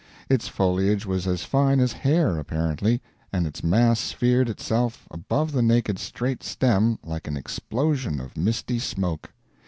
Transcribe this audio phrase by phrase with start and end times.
[0.31, 5.61] Its foliage was as fine as hair, apparently, and its mass sphered itself above the
[5.61, 9.29] naked straight stem like an explosion of misty smoke.